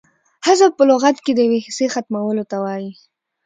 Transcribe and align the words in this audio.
حذف 0.45 0.71
په 0.77 0.83
لغت 0.89 1.15
کښي 1.19 1.33
د 1.35 1.39
یوې 1.47 1.59
حصې 1.65 1.87
ختمولو 1.93 2.43
ته 2.51 2.57
وايي. 2.63 2.91